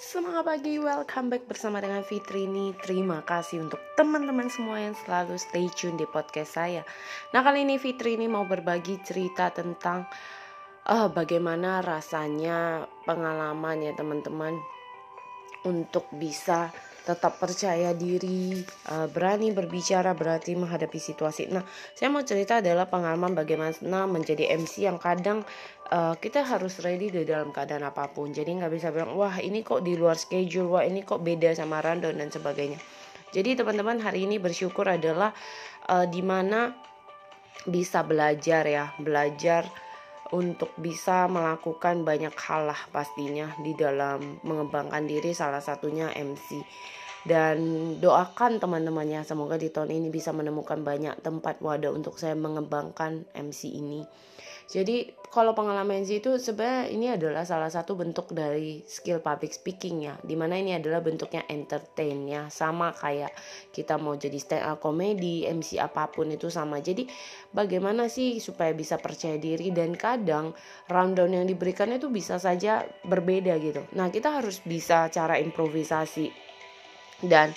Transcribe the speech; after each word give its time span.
Semangat 0.00 0.42
pagi, 0.48 0.80
welcome 0.80 1.30
back 1.30 1.44
bersama 1.46 1.78
dengan 1.78 2.02
Fitri 2.02 2.48
ini. 2.48 2.74
Terima 2.82 3.22
kasih 3.22 3.62
untuk 3.62 3.78
teman-teman 3.94 4.50
semua 4.50 4.82
yang 4.82 4.96
selalu 5.06 5.38
stay 5.38 5.70
tune 5.70 5.94
di 5.94 6.08
podcast 6.08 6.58
saya. 6.58 6.82
Nah 7.30 7.44
kali 7.44 7.62
ini 7.62 7.78
Fitri 7.78 8.18
ini 8.18 8.26
mau 8.26 8.42
berbagi 8.48 8.98
cerita 9.06 9.54
tentang 9.54 10.08
uh, 10.90 11.08
bagaimana 11.12 11.78
rasanya 11.84 12.88
pengalaman 13.06 13.86
ya 13.86 13.92
teman-teman 13.94 14.58
untuk 15.68 16.08
bisa 16.16 16.74
tetap 17.10 17.42
percaya 17.42 17.90
diri, 17.90 18.62
uh, 18.94 19.10
berani 19.10 19.50
berbicara, 19.50 20.14
berarti 20.14 20.54
menghadapi 20.54 20.94
situasi. 21.02 21.50
Nah, 21.50 21.66
saya 21.98 22.06
mau 22.06 22.22
cerita 22.22 22.62
adalah 22.62 22.86
pengalaman 22.86 23.34
bagaimana 23.34 24.06
menjadi 24.06 24.46
MC 24.54 24.86
yang 24.86 25.02
kadang 25.02 25.42
uh, 25.90 26.14
kita 26.14 26.46
harus 26.46 26.78
ready 26.86 27.10
di 27.10 27.26
dalam 27.26 27.50
keadaan 27.50 27.82
apa 27.82 28.06
pun. 28.14 28.30
Jadi 28.30 28.62
nggak 28.62 28.70
bisa 28.70 28.94
bilang, 28.94 29.18
wah 29.18 29.34
ini 29.42 29.66
kok 29.66 29.82
di 29.82 29.98
luar 29.98 30.14
schedule, 30.14 30.70
wah 30.70 30.86
ini 30.86 31.02
kok 31.02 31.18
beda 31.18 31.50
sama 31.58 31.82
random 31.82 32.14
dan 32.14 32.30
sebagainya. 32.30 32.78
Jadi 33.34 33.58
teman-teman 33.58 33.98
hari 34.02 34.26
ini 34.26 34.38
bersyukur 34.38 34.86
adalah 34.86 35.34
uh, 35.90 36.06
di 36.06 36.22
mana 36.22 36.74
bisa 37.66 38.06
belajar 38.06 38.62
ya, 38.66 38.94
belajar 39.02 39.66
untuk 40.30 40.70
bisa 40.78 41.26
melakukan 41.26 42.06
banyak 42.06 42.34
hal 42.38 42.70
lah 42.70 42.80
pastinya 42.94 43.50
di 43.62 43.74
dalam 43.74 44.38
mengembangkan 44.46 45.02
diri 45.06 45.34
salah 45.34 45.58
satunya 45.58 46.10
MC 46.14 46.62
dan 47.26 47.58
doakan 48.00 48.56
teman-temannya 48.62 49.26
semoga 49.28 49.60
di 49.60 49.68
tahun 49.68 49.92
ini 49.92 50.08
bisa 50.08 50.32
menemukan 50.32 50.80
banyak 50.80 51.20
tempat 51.20 51.60
wadah 51.60 51.92
untuk 51.92 52.16
saya 52.16 52.32
mengembangkan 52.32 53.28
MC 53.36 53.76
ini 53.76 54.00
jadi 54.70 55.18
kalau 55.34 55.50
pengalaman 55.50 56.06
MC 56.06 56.22
itu 56.22 56.38
sebenarnya 56.38 56.90
ini 56.94 57.06
adalah 57.10 57.42
salah 57.42 57.66
satu 57.66 57.98
bentuk 57.98 58.30
dari 58.30 58.82
skill 58.86 59.18
public 59.18 59.50
speaking 59.50 60.06
ya. 60.06 60.14
Di 60.22 60.38
mana 60.38 60.58
ini 60.58 60.78
adalah 60.78 61.02
bentuknya 61.02 61.42
entertain 61.50 62.22
ya. 62.26 62.46
Sama 62.54 62.94
kayak 62.94 63.34
kita 63.74 63.98
mau 63.98 64.14
jadi 64.14 64.38
stand 64.38 64.66
up 64.70 64.78
comedy, 64.78 65.42
MC 65.46 65.82
apa 65.82 66.06
pun 66.10 66.30
itu 66.30 66.46
sama. 66.50 66.78
Jadi 66.78 67.06
bagaimana 67.50 68.06
sih 68.06 68.38
supaya 68.38 68.70
bisa 68.70 68.94
percaya 69.02 69.38
diri 69.42 69.74
dan 69.74 69.94
kadang 69.98 70.54
rundown 70.86 71.34
yang 71.34 71.46
diberikan 71.50 71.90
itu 71.90 72.06
bisa 72.06 72.38
saja 72.38 72.86
berbeda 73.02 73.58
gitu. 73.58 73.82
Nah 73.98 74.06
kita 74.10 74.38
harus 74.38 74.62
bisa 74.62 75.10
cara 75.10 75.38
improvisasi 75.42 76.30
dan 77.26 77.50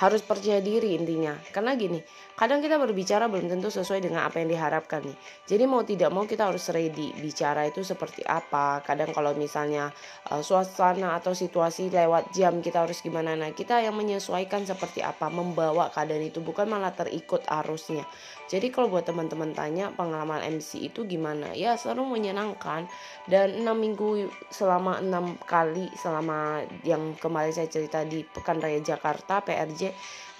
harus 0.00 0.24
percaya 0.24 0.64
diri 0.64 0.96
intinya. 0.96 1.36
Karena 1.52 1.76
gini 1.76 2.00
kadang 2.40 2.64
kita 2.64 2.80
berbicara 2.80 3.28
belum 3.28 3.52
tentu 3.52 3.68
sesuai 3.68 4.00
dengan 4.00 4.24
apa 4.24 4.40
yang 4.40 4.48
diharapkan 4.48 5.04
nih. 5.04 5.16
Jadi 5.44 5.64
mau 5.68 5.84
tidak 5.84 6.08
mau 6.08 6.24
kita 6.24 6.48
harus 6.48 6.72
ready 6.72 7.12
bicara 7.20 7.68
itu 7.68 7.84
seperti 7.84 8.24
apa. 8.24 8.80
Kadang 8.80 9.12
kalau 9.12 9.36
misalnya 9.36 9.92
uh, 10.32 10.40
suasana 10.40 11.20
atau 11.20 11.36
situasi 11.36 11.92
lewat 11.92 12.32
jam 12.32 12.64
kita 12.64 12.88
harus 12.88 13.04
gimana. 13.04 13.36
Nah 13.36 13.52
kita 13.52 13.84
yang 13.84 13.92
menyesuaikan 13.92 14.64
seperti 14.64 15.04
apa 15.04 15.28
membawa 15.28 15.92
keadaan 15.92 16.24
itu 16.24 16.40
bukan 16.40 16.64
malah 16.64 16.96
terikut 16.96 17.44
arusnya. 17.44 18.08
Jadi 18.50 18.72
kalau 18.72 18.90
buat 18.90 19.06
teman-teman 19.06 19.54
tanya 19.54 19.94
pengalaman 19.94 20.42
MC 20.42 20.90
itu 20.90 21.06
gimana? 21.06 21.54
Ya 21.54 21.76
seru 21.78 22.02
menyenangkan. 22.08 22.88
Dan 23.28 23.62
enam 23.62 23.78
minggu 23.78 24.26
selama 24.50 24.98
enam 24.98 25.38
kali 25.44 25.86
selama 25.94 26.64
yang 26.82 27.14
kemarin 27.20 27.54
saya 27.54 27.70
cerita 27.70 28.02
di 28.02 28.26
Pekan 28.26 28.58
Raya 28.58 28.82
Jakarta 28.82 29.44
PRJ 29.44 29.89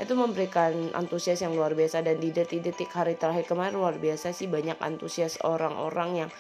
itu 0.01 0.17
memberikan 0.17 0.73
antusias 0.97 1.45
yang 1.45 1.53
luar 1.53 1.77
biasa 1.77 2.01
dan 2.01 2.17
di 2.17 2.33
detik-detik 2.33 2.89
hari 2.89 3.21
terakhir 3.21 3.45
kemarin 3.45 3.77
luar 3.77 4.01
biasa 4.01 4.33
sih 4.33 4.49
banyak 4.49 4.81
antusias 4.81 5.37
orang-orang 5.45 6.27
yang 6.27 6.31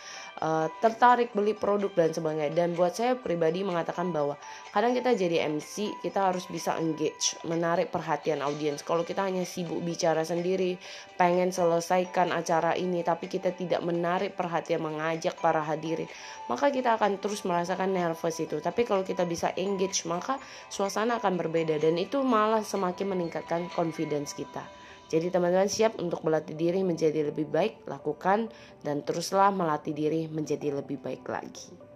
uh, 0.41 0.67
tertarik 0.81 1.31
beli 1.37 1.53
produk 1.53 1.93
dan 1.95 2.11
sebagainya. 2.11 2.53
Dan 2.53 2.73
buat 2.75 2.97
saya 2.97 3.15
pribadi 3.15 3.63
mengatakan 3.63 4.11
bahwa 4.11 4.35
kadang 4.73 4.97
kita 4.97 5.15
jadi 5.15 5.47
MC 5.47 6.01
kita 6.01 6.33
harus 6.33 6.49
bisa 6.49 6.75
engage 6.81 7.37
menarik 7.47 7.93
perhatian 7.93 8.41
audiens. 8.41 8.81
Kalau 8.83 9.05
kita 9.05 9.29
hanya 9.29 9.45
sibuk 9.45 9.79
bicara 9.85 10.25
sendiri 10.25 10.81
pengen 11.21 11.53
selesaikan 11.53 12.33
acara 12.33 12.75
ini 12.75 13.05
tapi 13.05 13.29
kita 13.29 13.53
tidak 13.53 13.85
menarik 13.85 14.35
perhatian 14.35 14.81
mengajak 14.81 15.37
para 15.39 15.61
hadirin 15.61 16.09
maka 16.49 16.73
kita 16.73 16.97
akan 16.97 17.21
terus 17.21 17.45
merasakan 17.47 17.93
nervous 17.93 18.41
itu. 18.41 18.59
Tapi 18.59 18.83
kalau 18.89 19.07
kita 19.07 19.23
bisa 19.29 19.53
engage 19.55 20.03
maka 20.09 20.41
suasana 20.73 21.23
akan 21.23 21.39
berbeda. 21.39 21.79
Dan 21.79 22.01
itu 22.01 22.25
malah 22.25 22.65
semakin 22.65 23.15
meningkatkan 23.15 23.71
confidence 23.71 24.35
kita 24.35 24.80
jadi 25.11 25.27
teman-teman 25.35 25.67
siap 25.67 25.99
untuk 25.99 26.23
melatih 26.23 26.55
diri 26.55 26.87
menjadi 26.87 27.35
lebih 27.35 27.51
baik, 27.51 27.83
lakukan 27.91 28.47
dan 28.87 29.03
teruslah 29.03 29.51
melatih 29.51 29.91
diri 29.91 30.31
menjadi 30.31 30.79
lebih 30.79 31.03
baik 31.03 31.27
lagi. 31.27 31.90